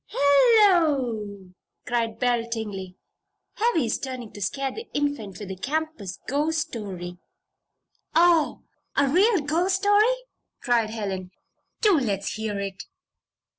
"Hello!" 0.07 1.51
cried 1.85 2.17
Belle 2.17 2.49
Tingley. 2.49 2.95
"Heavy's 3.57 3.99
trying 3.99 4.33
to 4.33 4.41
scare 4.41 4.71
the 4.71 4.87
Infant 4.95 5.37
with 5.37 5.49
the 5.49 5.55
campus 5.55 6.17
ghost 6.27 6.69
story." 6.71 7.19
"Oh! 8.15 8.63
a 8.97 9.07
real 9.07 9.41
ghost 9.41 9.75
story!" 9.75 10.15
cried 10.59 10.89
Helen. 10.89 11.29
"Do 11.81 11.99
let's 11.99 12.33
hear 12.33 12.59
it." 12.59 12.85